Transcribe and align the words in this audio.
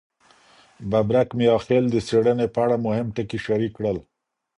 ببرک 0.89 1.29
میاخیل 1.39 1.85
د 1.91 1.95
څېړني 2.07 2.47
په 2.53 2.59
اړه 2.65 2.75
مهم 2.85 3.07
ټکي 3.15 3.39
شریک 3.45 3.71
کړل. 3.77 3.97